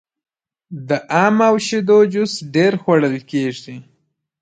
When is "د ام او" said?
0.87-1.55